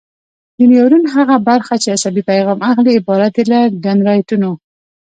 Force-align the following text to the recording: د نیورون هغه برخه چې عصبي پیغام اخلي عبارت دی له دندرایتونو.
د 0.57 0.59
نیورون 0.71 1.03
هغه 1.15 1.35
برخه 1.49 1.73
چې 1.81 1.87
عصبي 1.95 2.21
پیغام 2.31 2.59
اخلي 2.69 2.91
عبارت 2.99 3.31
دی 3.35 3.43
له 3.51 3.59
دندرایتونو. 3.85 4.51